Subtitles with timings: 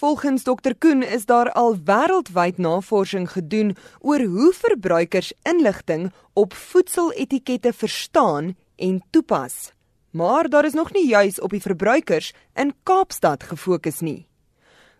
[0.00, 7.72] Volgens Dr Koen is daar al wêreldwyd navorsing gedoen oor hoe verbruikers inligting op voedseletikette
[7.72, 9.72] verstaan en toepas.
[10.10, 14.26] Maar daar is nog nie juis op die verbruikers in Kaapstad gefokus nie.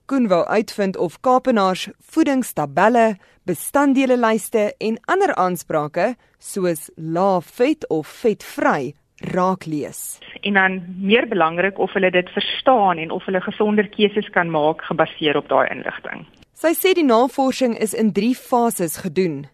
[0.04, 8.92] Koen wou uitvind of Kaapenaars voedingstabelle, bestanddele-lyste en ander aansprake soos lae vet of vetvry
[9.20, 10.18] raak lees.
[10.40, 14.82] En dan meer belangrik of hulle dit verstaan en of hulle gesonder keuses kan maak
[14.82, 16.26] gebaseer op daai inligting.
[16.60, 19.46] Sy sê die navorsing is in 3 fases gedoen.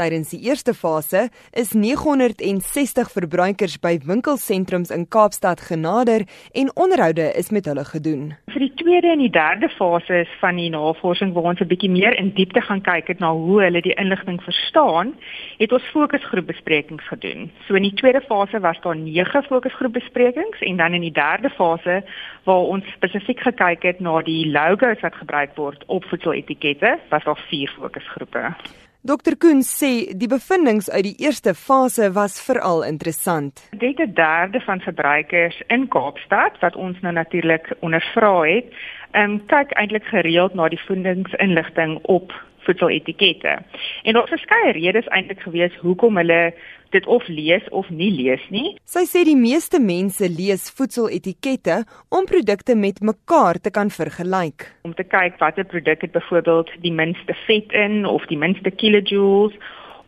[0.00, 6.24] Tydens die eerste fase is 960 verbruikers by winkelsentrums in Kaapstad genader
[6.56, 8.22] en onderhoude is met hulle gedoen.
[8.54, 12.16] Vir die tweede en die derde fases van die navorsing waar ons 'n bietjie meer
[12.16, 15.12] in diepte gaan kyk het na hoe hulle die inligting verstaan,
[15.58, 17.50] het ons fokusgroepbesprekings gedoen.
[17.68, 22.02] So in die tweede fase was daar 9 fokusgroepbesprekings en dan in die derde fase
[22.44, 27.44] waar ons spesifiek gekyk het na die logos wat gebruik word op voedseletikette, was daar
[27.48, 28.56] 4 fokusgroepe.
[29.02, 33.62] Dr Koen sê die bevindinge uit die eerste fase was veral interessant.
[33.72, 38.66] Dit 'n derde van verbruikers in Kaapstad wat ons nou natuurlik ondervra het,
[39.10, 42.32] ehm um, kyk eintlik gereeld na die voedingsinligting op
[42.70, 43.58] voedseletikette.
[44.06, 46.42] En daar verskeie redes eintlik gewees hoekom hulle
[46.90, 48.74] dit of lees of nie lees nie.
[48.84, 54.66] Sy sê die meeste mense lees voedseletikette om produkte met mekaar te kan vergelyk.
[54.86, 59.54] Om te kyk watter produk het byvoorbeeld die minste vet in of die minste kilojoules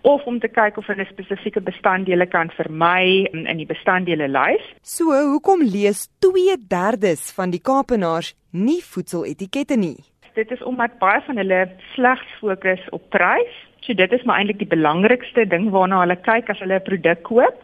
[0.03, 4.65] of om te kyk of hulle spesifieke bestanddele kan vermy in, in die bestanddele lys.
[4.83, 10.12] So, hoekom lees 2/3 van die Kaapenaars nie voedseletikette nie?
[10.34, 14.61] Dit is omdat baie van hulle slegs fokus op prys So dit is maar eintlik
[14.61, 17.56] die belangrikste ding waarna hulle kyk as hulle 'n produk koop.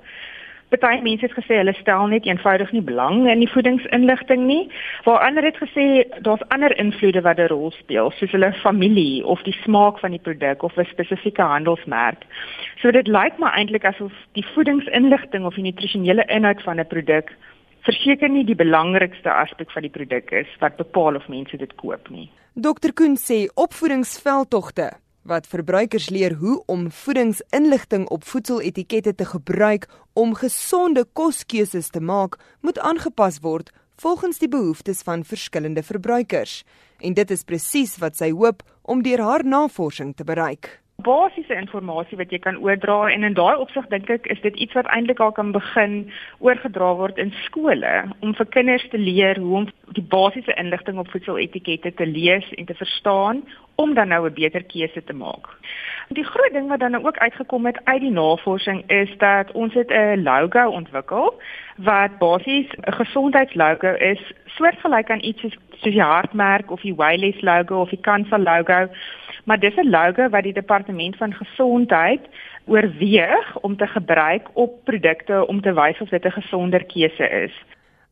[0.69, 4.69] Party mense het gesê hulle stel net eenvoudig nie belang in die voedingsinligting nie,
[5.05, 9.43] waar ander het gesê daar's ander invloede wat 'n rol speel, soos hulle familie of
[9.43, 12.27] die smaak van die produk of 'n spesifieke handelsmerk.
[12.83, 17.33] So dit lyk maar eintlik asof die voedingsinligting of die nutrisionele inhoud van 'n produk
[17.81, 22.09] verseker nie die belangrikste aspek van die produk is wat bepaal of mense dit koop
[22.09, 22.31] nie.
[22.59, 24.89] Dr Koen sê opvoedingsveldtogte
[25.31, 29.87] wat verbruikers leer hoe om voedingsinligting op voedseletikette te gebruik
[30.19, 33.71] om gesonde koskeuses te maak, moet aangepas word
[34.03, 36.65] volgens die behoeftes van verskillende verbruikers.
[36.99, 42.19] En dit is presies wat sy hoop om deur haar navorsing te bereik basiese inligting
[42.19, 45.21] wat jy kan oordra en in daai opsig dink ek is dit iets wat eintlik
[45.23, 45.93] al kan begin
[46.43, 51.11] oorgedra word in skole om vir kinders te leer hoe om die basiese inligting op
[51.13, 53.45] voedseletikette te lees en te verstaan
[53.79, 55.47] om dan nou 'n beter keuse te maak.
[56.19, 59.75] Die groot ding wat dan nou ook uitgekom het uit die navorsing is dat ons
[59.75, 61.41] het 'n logo ontwikkel
[61.77, 67.81] wat basies 'n gesondheidslogo is, soortgelyk aan iets soos die hartmerk of die Wayless logo
[67.81, 68.89] of die Kansa logo
[69.49, 72.21] maar dis 'n logo wat die departement van gesondheid
[72.67, 77.55] oorweeg om te gebruik op produkte om te wys of dit 'n gesonder keuse is.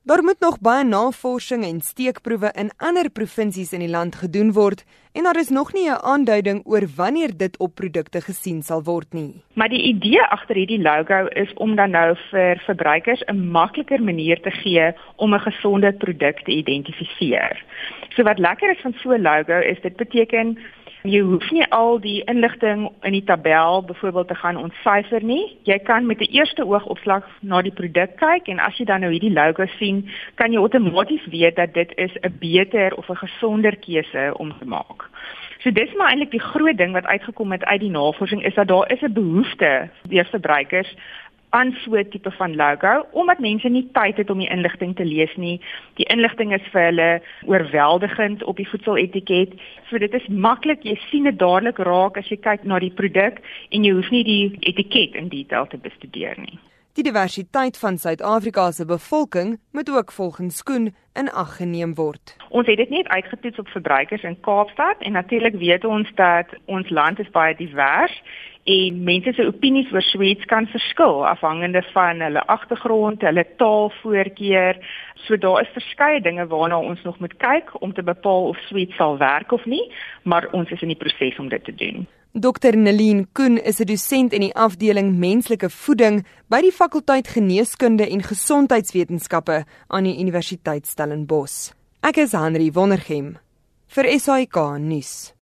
[0.03, 4.85] Daar moet nog baie navorsing en steekproewe in ander provinsies in die land gedoen word
[5.13, 9.13] en daar is nog nie 'n aanduiding oor wanneer dit op produkte gesien sal word
[9.13, 9.43] nie.
[9.53, 14.41] Maar die idee agter hierdie logo is om dan nou vir verbruikers 'n makliker manier
[14.41, 17.65] te gee om 'n gesonde produk te identifiseer.
[18.09, 20.59] So wat lekker is van so 'n logo is dit beteken
[21.09, 25.56] jy hoef nie al die inligting in die tabel byvoorbeeld te gaan ontsyfer nie.
[25.65, 29.11] Jy kan met 'n eerste oogopslag na die produk kyk en as jy dan nou
[29.11, 33.77] hierdie logo sien, kan jy outomaties weet dat dit is 'n beter of 'n gesonder
[33.77, 35.11] keuse om te maak.
[35.66, 38.69] So dis maar eintlik die groot ding wat uitgekom het uit die navorsing is dat
[38.69, 40.95] daar is 'n behoefte deur verbruikers
[41.51, 45.05] aan so 'n tipe van logo omdat mense nie tyd het om die inligting te
[45.05, 45.61] lees nie.
[45.95, 49.53] Die inligting is vir hulle oorweldigend op die voedseletiket.
[49.89, 53.41] So dit is maklik, jy sien dit dadelik raak as jy kyk na die produk
[53.71, 56.59] en jy hoef nie die etiket in detail te bestudeer nie.
[56.97, 62.37] Die diversiteit van Suid-Afrika se bevolking moet ook volgens Koen in ag geneem word.
[62.49, 66.89] Ons het dit net uitgetoets op verbruikers in Kaapstad en natuurlik weet ons dat ons
[66.89, 68.16] land is baie divers
[68.65, 74.81] en mense se opinies oor sweets kan verskil afhangende van hulle agtergrond, hulle taalvoorkeur.
[75.28, 78.97] So daar is verskeie dinge waarna ons nog moet kyk om te bepaal of sweets
[78.97, 82.07] sal werk of nie, maar ons is in die proses om dit te doen.
[82.38, 88.04] Dr Nelien Koen is 'n dosent in die afdeling menslike voeding by die fakulteit geneeskunde
[88.04, 91.72] en gesondheidswetenskappe aan die Universiteit Stellenbosch.
[92.03, 93.38] Ek is Henry Wondergem
[93.88, 95.35] vir SAK nuus.